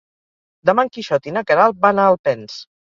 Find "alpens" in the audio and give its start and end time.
2.15-2.63